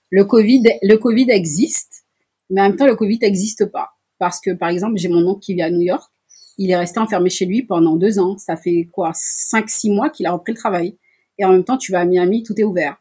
[0.09, 2.05] le Covid, le Covid existe,
[2.49, 3.89] mais en même temps, le Covid n'existe pas.
[4.17, 6.10] Parce que, par exemple, j'ai mon oncle qui vit à New York.
[6.57, 8.37] Il est resté enfermé chez lui pendant deux ans.
[8.37, 10.97] Ça fait quoi, cinq, six mois qu'il a repris le travail.
[11.37, 12.97] Et en même temps, tu vas à Miami, tout est ouvert.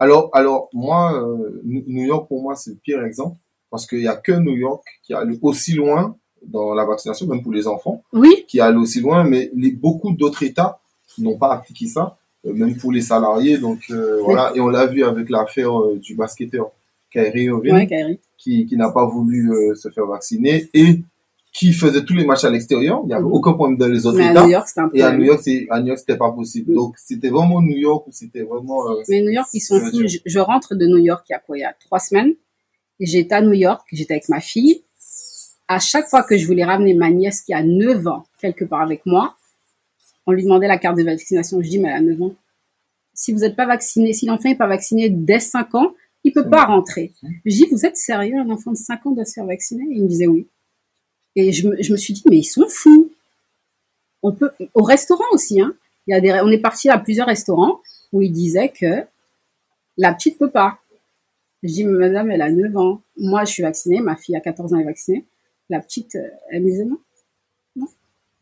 [0.00, 3.36] Alors, alors moi, euh, New York pour moi c'est le pire exemple
[3.70, 7.42] parce qu'il y a que New York qui allé aussi loin dans la vaccination, même
[7.42, 10.80] pour les enfants, Oui, qui allé aussi loin, mais les, beaucoup d'autres États
[11.18, 13.58] n'ont pas appliqué ça, euh, même pour les salariés.
[13.58, 16.70] Donc euh, voilà, et on l'a vu avec l'affaire du basketteur
[17.12, 21.00] Kyrie Irving, ouais, qui, qui n'a pas voulu se faire vacciner et
[21.52, 23.00] qui faisait tous les matchs à l'extérieur.
[23.04, 23.32] Il n'y avait Mhm.
[23.32, 24.44] aucun problème dans les autres Mais à États.
[24.44, 24.98] New York, c'était.
[24.98, 26.70] Et à New York, c'est à New York, c'était pas possible.
[26.70, 26.76] Mhm.
[26.76, 28.88] Donc c'était vraiment New York ou c'était vraiment.
[28.90, 30.06] euh, Mais New York, ils sont fous.
[30.06, 31.58] Je, je rentre de New York il y a quoi?
[31.58, 32.34] Il y a trois semaines.
[33.00, 34.82] J'étais à New York, j'étais avec ma fille.
[35.66, 38.82] À chaque fois que je voulais ramener ma nièce qui a 9 ans quelque part
[38.82, 39.36] avec moi,
[40.26, 41.60] on lui demandait la carte de vaccination.
[41.62, 42.34] Je dis, mais elle a 9 ans.
[43.14, 46.42] Si vous n'êtes pas vacciné, si l'enfant n'est pas vacciné dès 5 ans, il peut
[46.44, 47.12] C'est pas rentrer.
[47.44, 49.84] Je dis, vous êtes sérieux, un enfant de 5 ans doit se faire vacciner?
[49.90, 50.46] Il me disait oui.
[51.36, 53.10] Et je me, je me suis dit, mais ils sont fous.
[54.22, 55.74] On peut, au restaurant aussi, hein.
[56.06, 57.80] Il y a des, on est parti à plusieurs restaurants
[58.12, 59.04] où ils disaient que
[59.96, 60.78] la petite peut pas.
[61.62, 63.02] Je dis, mais madame, elle a 9 ans.
[63.18, 64.00] Moi, je suis vaccinée.
[64.00, 65.24] Ma fille a 14 ans, elle est vaccinée.
[65.68, 66.98] La petite, euh, elle me disait non.
[67.76, 67.86] non.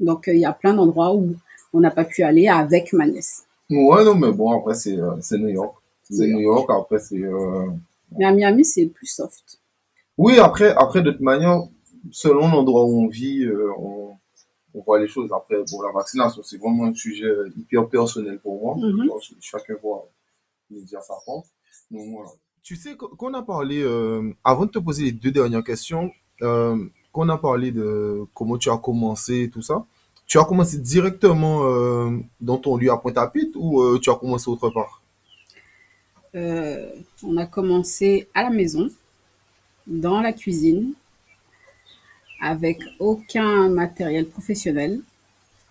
[0.01, 1.35] Donc, euh, il y a plein d'endroits où
[1.75, 3.45] on n'a pas pu aller avec ma nièce.
[3.69, 5.77] Ouais, non, mais bon, après, c'est euh, c'est New York.
[6.05, 7.19] C'est New New York, après, c'est.
[7.23, 7.67] euh,
[8.17, 9.59] Mais à Miami, c'est plus soft.
[10.17, 11.65] Oui, après, après, de toute manière,
[12.11, 14.17] selon l'endroit où on vit, euh, on,
[14.75, 15.31] on voit les choses.
[15.33, 18.77] Après, bon, la vaccination, c'est vraiment un sujet hyper personnel pour moi.
[18.77, 19.07] Mhm.
[19.07, 20.09] Donc, chacun voit
[20.71, 21.47] dire sa pense.
[21.91, 22.31] Donc, voilà.
[22.63, 26.11] Tu sais qu- qu'on a parlé, euh, avant de te poser les deux dernières questions,
[26.43, 26.77] euh,
[27.13, 29.87] qu'on a parlé de comment tu as commencé et tout ça.
[30.27, 34.51] Tu as commencé directement euh, dans ton lieu à Pointe-à-Pitre ou euh, tu as commencé
[34.51, 35.03] autre part?
[36.35, 36.91] Euh,
[37.25, 38.91] on a commencé à la maison,
[39.87, 40.93] dans la cuisine,
[42.41, 45.01] avec aucun matériel professionnel.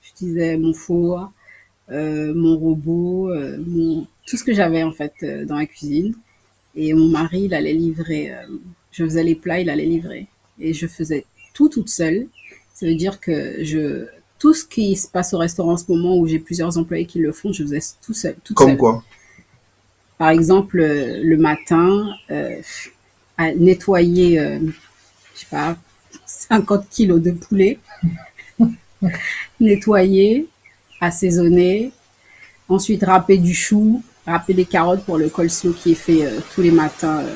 [0.02, 1.32] J'utilisais mon four,
[1.90, 6.16] euh, mon robot, euh, mon, tout ce que j'avais en fait euh, dans la cuisine.
[6.76, 8.32] Et mon mari, il allait livrer.
[8.92, 10.28] je faisais les plats, il allait livrer.
[10.60, 12.28] Et je faisais tout toute seule.
[12.74, 14.06] Ça veut dire que je
[14.38, 17.18] tout ce qui se passe au restaurant en ce moment où j'ai plusieurs employés qui
[17.18, 18.78] le font, je faisais tout seul, toute Comme seule.
[18.78, 19.04] quoi?
[20.20, 22.14] Par exemple, le matin,
[23.38, 24.38] à nettoyer,
[25.34, 25.76] je sais pas,
[26.26, 27.80] 50 kilos de poulet,
[29.60, 30.48] nettoyer,
[31.02, 31.92] assaisonner,
[32.70, 36.62] ensuite râper du chou, râper des carottes pour le coleslaw qui est fait euh, tous
[36.62, 37.20] les matins.
[37.24, 37.36] euh.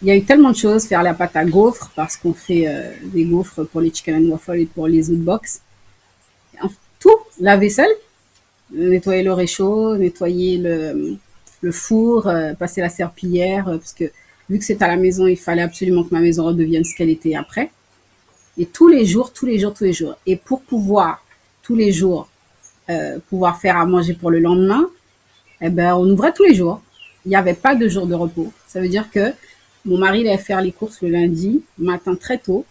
[0.00, 2.68] Il y a eu tellement de choses, faire la pâte à gaufres parce qu'on fait
[2.68, 5.60] euh, des gaufres pour les chicken and waffles et pour les box.
[7.40, 7.90] la vaisselle,
[8.72, 11.16] nettoyer le réchaud, nettoyer le,
[11.60, 14.10] le four, passer la serpillière, parce que
[14.48, 17.10] vu que c'est à la maison, il fallait absolument que ma maison redevienne ce qu'elle
[17.10, 17.70] était après.
[18.56, 20.16] Et tous les jours, tous les jours, tous les jours.
[20.26, 21.24] Et pour pouvoir
[21.62, 22.28] tous les jours
[22.90, 24.88] euh, pouvoir faire à manger pour le lendemain,
[25.60, 26.80] eh ben on ouvrait tous les jours.
[27.24, 28.52] Il n'y avait pas de jour de repos.
[28.66, 29.32] Ça veut dire que
[29.84, 32.64] mon mari allait faire les courses le lundi matin très tôt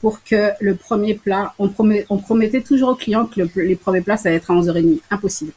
[0.00, 3.76] pour que le premier plat, on, promet, on promettait toujours aux clients que le- les
[3.76, 5.00] premiers plats, ça allait être à 11h30.
[5.10, 5.52] Impossible.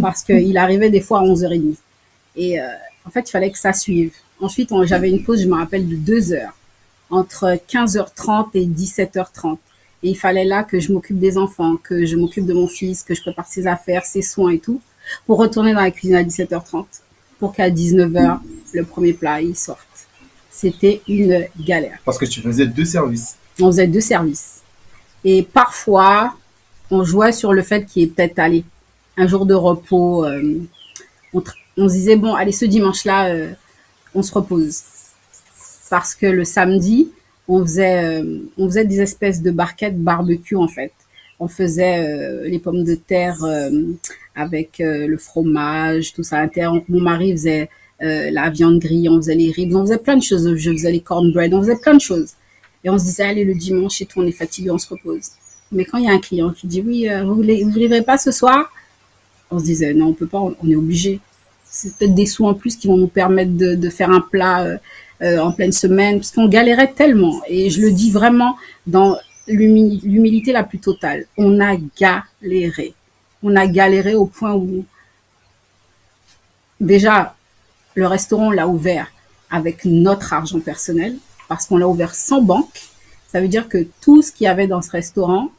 [0.00, 1.76] Parce qu'il arrivait des fois à 11h30.
[2.36, 2.66] Et euh,
[3.04, 4.12] en fait, il fallait que ça suive.
[4.40, 6.54] Ensuite, j'avais une pause, je me rappelle, de deux heures,
[7.10, 9.58] entre 15h30 et 17h30.
[10.02, 13.02] Et il fallait là que je m'occupe des enfants, que je m'occupe de mon fils,
[13.02, 14.80] que je prépare ses affaires, ses soins et tout,
[15.26, 16.84] pour retourner dans la cuisine à 17h30,
[17.40, 18.38] pour qu'à 19h,
[18.72, 19.80] le premier plat, il sorte.
[20.50, 21.98] C'était une galère.
[22.04, 23.36] Parce que tu faisais deux services.
[23.60, 24.62] On faisait deux services.
[25.24, 26.34] Et parfois,
[26.90, 28.64] on jouait sur le fait qu'il ait peut-être, allez,
[29.16, 30.24] un jour de repos.
[30.24, 30.60] euh,
[31.32, 33.52] on se disait, bon, allez, ce dimanche-là, euh,
[34.14, 34.82] on se repose.
[35.90, 37.10] Parce que le samedi,
[37.48, 40.92] on faisait, euh, on faisait des espèces de barquettes barbecue, en fait.
[41.40, 43.70] On faisait euh, les pommes de terre euh,
[44.34, 46.46] avec le fromage, tout ça.
[46.88, 47.68] Mon mari faisait
[48.00, 50.54] la viande grillée, on faisait les ribs, on faisait plein de choses.
[50.54, 52.34] Je faisais les cornbread, on faisait plein de choses.
[52.84, 55.30] Et on se disait, allez, le dimanche et tout, on est fatigué, on se repose.
[55.72, 58.16] Mais quand il y a un client qui dit, oui, vous ne vous livrez pas
[58.16, 58.72] ce soir?
[59.50, 61.20] On se disait, non, on peut pas, on est obligé.
[61.70, 64.78] C'est peut-être des sous en plus qui vont nous permettre de, faire un plat euh,
[65.22, 67.40] euh, en pleine semaine, parce qu'on galérait tellement.
[67.48, 71.26] Et je le dis vraiment dans l'humi- l'humilité la plus totale.
[71.36, 72.94] On a galéré.
[73.42, 74.84] On a galéré au point où,
[76.80, 77.34] déjà,
[77.94, 79.12] le restaurant l'a ouvert
[79.50, 81.16] avec notre argent personnel,
[81.48, 82.80] parce qu'on l'a ouvert sans banque.
[83.28, 85.50] Ça veut dire que tout ce qu'il y avait dans ce restaurant,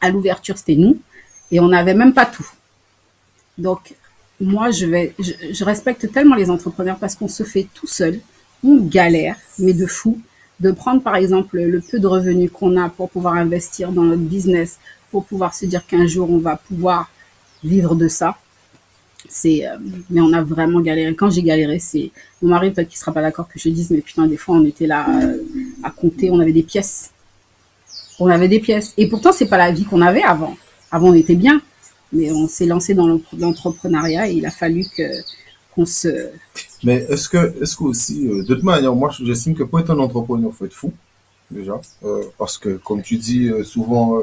[0.00, 0.98] à l'ouverture, c'était nous,
[1.50, 2.46] et on n'avait même pas tout.
[3.56, 3.94] Donc,
[4.40, 8.20] moi, je vais, je, respecte tellement les entrepreneurs parce qu'on se fait tout seul,
[8.62, 10.20] on galère, mais de fou,
[10.60, 14.22] de prendre par exemple le peu de revenus qu'on a pour pouvoir investir dans notre
[14.22, 14.78] business,
[15.10, 17.10] pour pouvoir se dire qu'un jour on va pouvoir
[17.64, 18.36] vivre de ça.
[19.28, 19.76] C'est, euh,
[20.10, 21.14] mais on a vraiment galéré.
[21.14, 24.00] Quand j'ai galéré, c'est mon mari peut-être qu'il sera pas d'accord que je dise, mais
[24.00, 25.42] putain, des fois on était là euh,
[25.82, 27.10] à compter, on avait des pièces,
[28.20, 28.94] on avait des pièces.
[28.96, 30.56] Et pourtant c'est pas la vie qu'on avait avant.
[30.92, 31.60] Avant on était bien,
[32.12, 35.02] mais on s'est lancé dans l'en- l'entrepreneuriat et il a fallu que
[35.74, 36.08] qu'on se
[36.82, 39.90] Mais est-ce que, est-ce que aussi, euh, de toute manière, moi, j'estime que pour être
[39.90, 40.92] un entrepreneur, faut être fou,
[41.50, 41.80] déjà.
[42.04, 44.22] Euh, parce que, comme tu dis, euh, souvent, euh,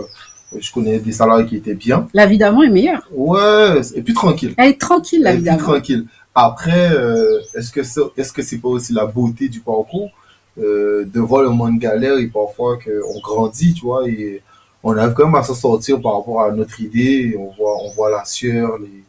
[0.60, 2.08] je connais des salariés qui étaient bien.
[2.14, 3.08] la vie d'avant est meilleure.
[3.12, 4.54] Ouais, et puis tranquille.
[4.58, 5.58] Elle est tranquille la Et vie d'avant.
[5.72, 6.06] tranquille.
[6.34, 10.10] Après, euh, est-ce que c'est, est-ce que c'est pas aussi la beauté du parcours
[10.58, 14.42] euh, de voir le monde galère et parfois qu'on grandit, tu vois, et
[14.88, 17.76] on arrive quand même à s'en sortir par rapport à notre idée, et on voit,
[17.84, 19.04] on voit la sueur, les,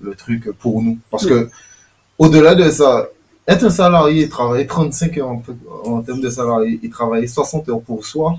[0.00, 0.98] le truc pour nous.
[1.10, 1.50] Parce que,
[2.18, 3.06] au-delà de ça,
[3.46, 5.42] être un salarié, travailler 35 heures en,
[5.84, 8.38] en termes de salarié et travailler 60 heures pour soi,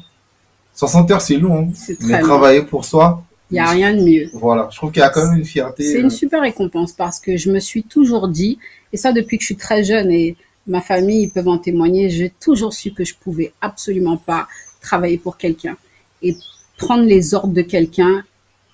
[0.73, 2.27] 60 heures c'est long, hein, mais long.
[2.27, 4.31] travailler pour soi, Il n'y a rien de mieux.
[4.33, 5.83] voilà, je trouve qu'il y a quand même une fierté.
[5.83, 8.57] C'est euh, une super récompense parce que je me suis toujours dit,
[8.91, 12.09] et ça depuis que je suis très jeune et ma famille ils peuvent en témoigner,
[12.09, 14.47] j'ai toujours su que je pouvais absolument pas
[14.81, 15.77] travailler pour quelqu'un
[16.21, 16.35] et
[16.81, 18.23] prendre les ordres de quelqu'un.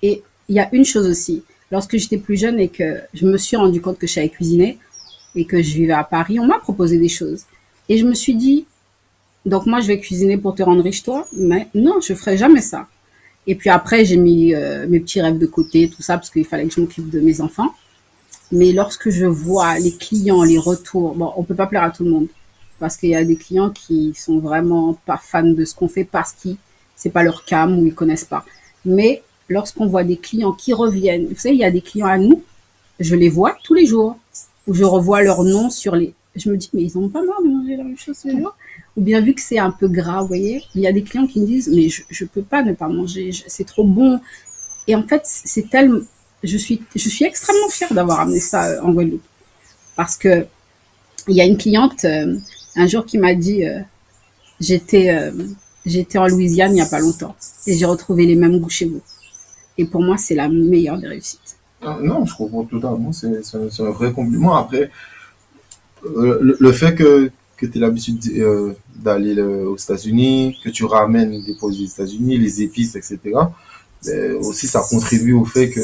[0.02, 3.36] Et il y a une chose aussi, lorsque j'étais plus jeune et que je me
[3.36, 4.78] suis rendu compte que je savais cuisiner
[5.34, 7.42] et que je vivais à Paris, on m'a proposé des choses.
[7.88, 8.64] Et je me suis dit,
[9.44, 12.62] donc moi je vais cuisiner pour te rendre riche toi, mais non, je ferai jamais
[12.62, 12.88] ça.
[13.46, 16.44] Et puis après, j'ai mis euh, mes petits rêves de côté, tout ça, parce qu'il
[16.44, 17.74] fallait que je m'occupe de mes enfants.
[18.52, 22.04] Mais lorsque je vois les clients, les retours, bon, on peut pas plaire à tout
[22.04, 22.28] le monde,
[22.78, 26.04] parce qu'il y a des clients qui sont vraiment pas fans de ce qu'on fait
[26.04, 26.58] parce qu'ils
[26.98, 28.44] c'est pas leur cam ou ils connaissent pas.
[28.84, 32.18] Mais lorsqu'on voit des clients qui reviennent, vous savez, il y a des clients à
[32.18, 32.42] nous,
[33.00, 34.18] je les vois tous les jours,
[34.66, 37.42] où je revois leur nom sur les, je me dis mais ils ont pas marre
[37.42, 38.54] de manger la même chose tous les jours
[38.98, 41.28] ou bien vu que c'est un peu gras, vous voyez, il y a des clients
[41.28, 44.20] qui me disent mais je je peux pas ne pas manger, c'est trop bon.
[44.88, 46.00] Et en fait, c'est tellement
[46.42, 49.22] je suis je suis extrêmement fière d'avoir amené ça euh, en Guadeloupe
[49.96, 50.46] parce que
[51.28, 52.36] il y a une cliente euh,
[52.76, 53.80] un jour qui m'a dit euh,
[54.60, 55.32] j'étais
[55.88, 57.34] j'étais en Louisiane il y a pas longtemps
[57.66, 59.00] et j'ai retrouvé les mêmes goûts chez vous.
[59.76, 61.56] Et pour moi, c'est la meilleure des réussites.
[61.82, 63.12] Ah, Non, je comprends totalement.
[63.12, 64.56] C'est c'est un, c'est un vrai compliment.
[64.56, 64.90] Après,
[66.04, 70.70] euh, le, le fait que, que tu aies l'habitude euh, d'aller le- aux États-Unis, que
[70.70, 73.18] tu ramènes des produits des États-Unis, les épices, etc.,
[74.04, 75.80] ben, aussi ça contribue au fait que,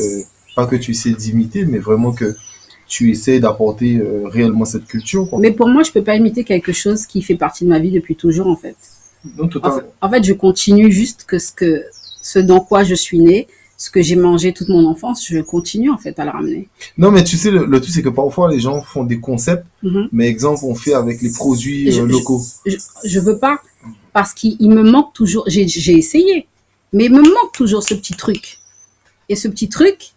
[0.54, 2.36] pas que tu essaies d'imiter, mais vraiment que
[2.86, 5.28] tu essaies d'apporter euh, réellement cette culture.
[5.28, 5.38] Quoi.
[5.40, 7.90] Mais pour moi, je peux pas imiter quelque chose qui fait partie de ma vie
[7.90, 8.76] depuis toujours, en fait.
[9.36, 9.76] Non, En totalement.
[9.78, 11.82] fait, en fait, je continue juste que ce que
[12.22, 15.90] ce dans quoi je suis née, ce que j'ai mangé toute mon enfance, je continue
[15.90, 16.68] en fait à le ramener.
[16.96, 19.66] Non, mais tu sais, le, le truc, c'est que parfois, les gens font des concepts,
[19.82, 20.08] Mhm.
[20.12, 22.40] mais exemple, on fait avec les produits Je- euh, je- locaux.
[22.66, 23.60] Je, je veux pas
[24.12, 25.44] parce qu'il il me manque toujours.
[25.48, 25.62] J'ai
[25.96, 26.46] essayé,
[26.92, 28.58] mais il me manque toujours ce petit truc.
[29.28, 30.12] Et ce petit truc,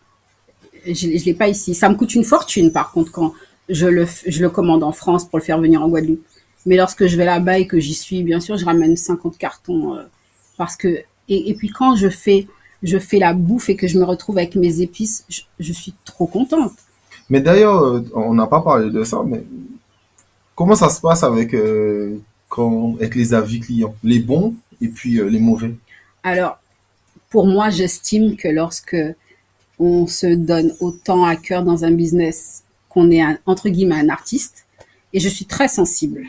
[0.86, 1.74] je, je l'ai pas ici.
[1.74, 3.34] Ça me coûte une fortune par contre quand
[3.70, 6.24] je le, je le commande en France pour le faire venir en Guadeloupe.
[6.68, 9.96] Mais lorsque je vais là-bas et que j'y suis, bien sûr, je ramène 50 cartons
[9.96, 10.04] euh,
[10.58, 11.00] parce que
[11.30, 12.48] et, et puis quand je fais
[12.84, 15.96] je fais la bouffe et que je me retrouve avec mes épices, je, je suis
[16.06, 16.74] trop contente.
[17.30, 19.44] Mais d'ailleurs, euh, on n'a pas parlé de ça, mais
[20.56, 22.18] comment ça se passe avec, euh,
[22.50, 23.96] quand, avec les avis clients?
[24.04, 25.74] Les bons et puis euh, les mauvais?
[26.24, 26.60] Alors,
[27.30, 28.98] pour moi, j'estime que lorsque
[29.80, 34.10] on se donne autant à cœur dans un business qu'on est un, entre guillemets un
[34.10, 34.66] artiste,
[35.14, 36.26] et je suis très sensible.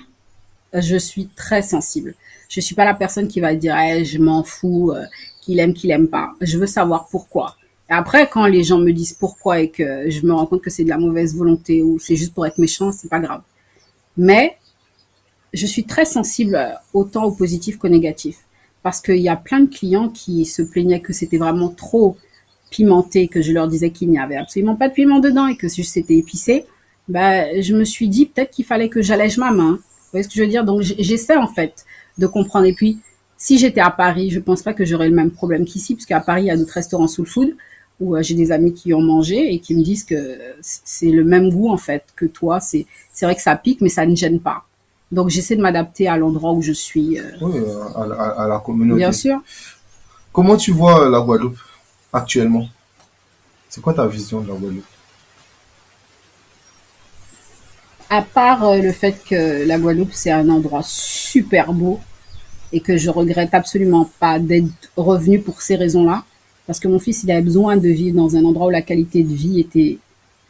[0.72, 2.14] Je suis très sensible.
[2.48, 5.04] Je suis pas la personne qui va dire Eh, je m'en fous, euh,
[5.40, 6.32] qu'il aime, qu'il aime pas.
[6.40, 7.56] Je veux savoir pourquoi.
[7.88, 10.84] Après, quand les gens me disent pourquoi et que je me rends compte que c'est
[10.84, 13.40] de la mauvaise volonté ou c'est juste pour être méchant, c'est pas grave.
[14.16, 14.58] Mais
[15.54, 18.44] je suis très sensible euh, autant au positif qu'au négatif
[18.82, 22.16] parce qu'il y a plein de clients qui se plaignaient que c'était vraiment trop
[22.70, 25.68] pimenté, que je leur disais qu'il n'y avait absolument pas de piment dedans et que
[25.68, 26.66] c'était épicé.
[27.08, 29.78] Bah, je me suis dit peut-être qu'il fallait que j'allège ma main.
[30.08, 30.64] Vous voyez ce que je veux dire?
[30.64, 31.84] Donc j'essaie en fait
[32.16, 32.66] de comprendre.
[32.66, 32.98] Et puis,
[33.36, 36.20] si j'étais à Paris, je pense pas que j'aurais le même problème qu'ici, parce qu'à
[36.20, 37.54] Paris, il y a d'autres restaurants soul food
[38.00, 41.24] où euh, j'ai des amis qui ont mangé et qui me disent que c'est le
[41.24, 42.58] même goût en fait que toi.
[42.60, 44.64] C'est c'est vrai que ça pique, mais ça ne gêne pas.
[45.12, 47.18] Donc j'essaie de m'adapter à l'endroit où je suis.
[47.18, 48.98] euh, Oui, euh, à, la- à- à la communauté.
[48.98, 49.40] bien sûr.
[50.32, 51.58] Comment tu vois la Guadeloupe
[52.12, 52.68] actuellement?
[53.68, 54.84] C'est quoi ta vision de la Guadeloupe?
[58.10, 62.00] À part euh, le fait que la Guadeloupe, c'est un endroit super beau
[62.72, 66.24] et que je regrette absolument pas d'être revenu pour ces raisons-là,
[66.66, 69.22] parce que mon fils, il avait besoin de vivre dans un endroit où la qualité
[69.22, 69.98] de vie était,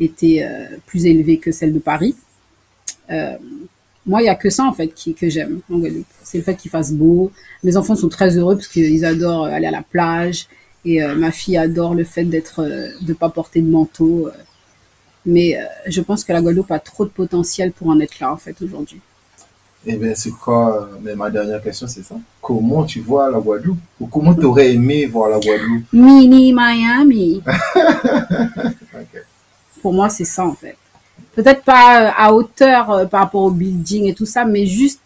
[0.01, 2.17] était euh, plus élevée que celle de Paris.
[3.11, 3.37] Euh,
[4.05, 6.07] moi, il y a que ça, en fait, qui, que j'aime en Guadeloupe.
[6.25, 7.31] C'est le fait qu'il fasse beau.
[7.63, 10.49] Mes enfants sont très heureux parce qu'ils adorent aller à la plage.
[10.85, 12.67] Et ma fille adore le fait d'être,
[13.03, 14.31] de pas porter de manteau.
[15.29, 18.33] Mais euh, je pense que la Guadeloupe a trop de potentiel pour en être là,
[18.33, 19.01] en fait, aujourd'hui.
[19.87, 22.17] Eh bien, c'est quoi, euh, mais ma dernière question, c'est ça.
[22.41, 23.79] Comment tu vois la Guadeloupe?
[24.01, 25.85] Ou comment tu aurais aimé voir la Guadeloupe?
[25.93, 27.43] Mini Miami.
[29.83, 30.77] Pour moi, c'est ça, en fait.
[31.35, 35.01] Peut-être pas euh, à hauteur par rapport au building et tout ça, mais juste,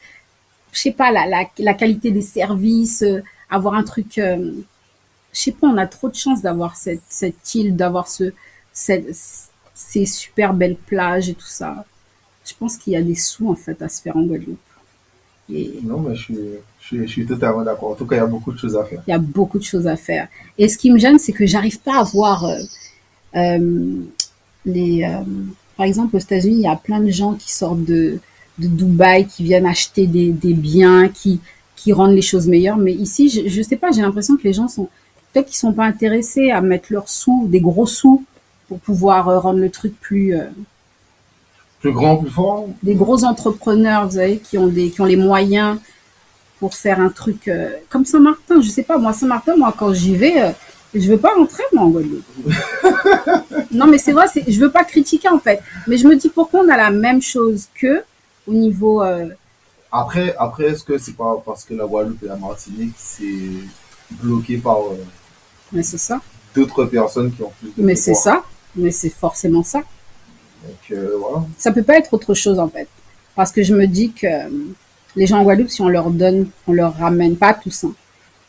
[0.70, 3.04] je sais pas, la, la, la qualité des services,
[3.52, 4.52] avoir un truc, euh,
[5.32, 8.32] je sais pas, on a trop de chance d'avoir cette, cette île, d'avoir ce,
[8.72, 9.14] cette,
[9.74, 11.84] ces super belles plages et tout ça.
[12.44, 14.58] Je pense qu'il y a des sous, en fait, à se faire en Guadeloupe.
[15.52, 16.34] Et Non, mais je suis,
[16.80, 17.90] je suis, je suis totalement d'accord.
[17.90, 19.02] En tout cas, il y a beaucoup de choses à faire.
[19.06, 20.28] il y a beaucoup de choses à faire.
[20.58, 22.58] Et ce qui me gêne, c'est que j'arrive pas à voir euh,
[23.36, 24.00] euh,
[24.64, 25.04] les.
[25.04, 25.22] euh,
[25.76, 28.18] par exemple, aux États-Unis, il y a plein de gens qui sortent de,
[28.58, 31.40] de Dubaï, qui viennent acheter des, des biens, qui,
[31.76, 32.76] qui rendent les choses meilleures.
[32.76, 34.88] Mais ici, je, je sais pas, j'ai l'impression que les gens sont
[35.32, 38.24] peut-être qu'ils sont pas intéressés à mettre leurs sous, des gros sous,
[38.72, 40.34] pour pouvoir euh, rendre le truc plus.
[40.34, 40.44] euh,
[41.80, 42.68] Plus grand, plus fort?
[42.82, 45.78] des gros entrepreneurs, vous savez, qui ont des, qui ont les moyens
[46.60, 48.60] pour faire un truc euh, comme Saint-Martin.
[48.62, 50.50] Je sais pas, moi Saint-Martin, moi quand j'y vais, euh,
[50.94, 52.24] je veux pas rentrer moi en Guadeloupe.
[53.72, 56.28] non mais c'est vrai, c'est, je veux pas critiquer en fait, mais je me dis
[56.30, 58.04] pourquoi on a la même chose que
[58.46, 59.02] au niveau.
[59.02, 59.26] euh,
[59.90, 63.24] Après, après, est-ce que c'est pas parce que la Guadeloupe et la Martinique, c'est
[64.10, 64.78] bloqué par
[65.72, 66.20] mais c'est ça,
[66.54, 69.78] d'autres personnes qui ont plus de mais c'est ça, mais c'est forcément ça.
[69.78, 71.46] Donc, euh, voilà.
[71.58, 72.88] Ça peut pas être autre chose en fait,
[73.34, 74.48] parce que je me dis que euh,
[75.16, 77.94] les gens en Guadeloupe, si on leur donne, on leur ramène pas tous, hein,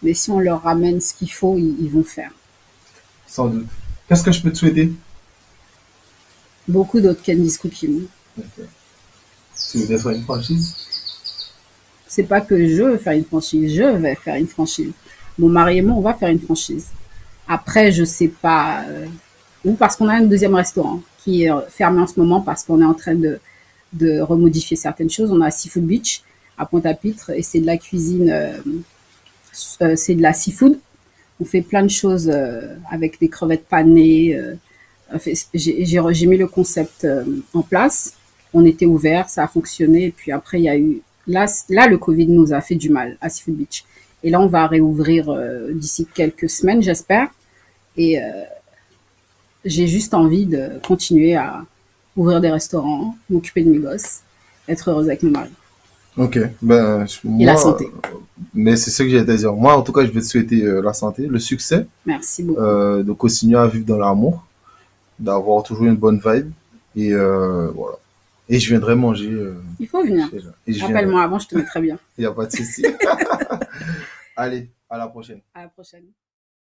[0.02, 2.32] mais si on leur ramène ce qu'il faut, ils- ils vont faire.
[3.28, 3.68] Sans doute.
[4.08, 4.92] Qu'est-ce que je peux te souhaiter?
[6.68, 8.04] Beaucoup d'autres Candice Cooking.
[8.38, 8.66] Ok.
[9.72, 10.74] Tu veux faire une franchise?
[12.08, 14.92] C'est pas que je veux faire une franchise, je vais faire une franchise.
[15.40, 16.88] Mon mari et moi, on va faire une franchise.
[17.48, 19.08] Après, je sais pas euh,
[19.66, 22.64] où, parce qu'on a un deuxième restaurant qui est euh, fermé en ce moment parce
[22.64, 23.40] qu'on est en train de,
[23.94, 25.32] de remodifier certaines choses.
[25.32, 26.22] On a Seafood Beach
[26.58, 28.58] à Pointe-à-Pitre et c'est de la cuisine, euh,
[29.82, 30.78] euh, c'est de la seafood.
[31.40, 34.36] On fait plein de choses euh, avec des crevettes panées.
[34.36, 34.56] euh,
[35.54, 37.06] j'ai j'ai- mis le concept
[37.54, 38.14] en place.
[38.54, 40.06] On était ouvert, ça a fonctionné.
[40.06, 42.90] Et puis après, il y a eu là, là, le Covid nous a fait du
[42.90, 43.84] mal à Seafood Beach.
[44.24, 47.28] Et là, on va réouvrir euh, d'ici quelques semaines, j'espère.
[47.98, 48.24] Et euh,
[49.66, 51.64] j'ai juste envie de continuer à
[52.16, 54.22] ouvrir des restaurants, m'occuper de mes gosses,
[54.68, 55.50] être heureuse avec mon mari.
[56.16, 57.90] Ok, ben, Et moi, la santé.
[58.54, 59.52] mais c'est ce que j'ai à te dire.
[59.54, 62.60] Moi, en tout cas, je vais te souhaiter euh, la santé, le succès, Merci beaucoup.
[62.62, 64.46] euh, de continuer à vivre dans l'amour,
[65.18, 66.52] d'avoir toujours une bonne vibe,
[66.96, 67.96] et euh, voilà.
[68.48, 69.32] Et je viendrai manger.
[69.32, 70.30] euh, Il faut venir.
[70.68, 70.78] Et.
[70.80, 71.98] Rappelle-moi avant, je te mettrai bien.
[72.18, 72.86] Il n'y a pas de souci.
[74.36, 75.40] Allez, à la prochaine.
[75.56, 76.04] À la prochaine.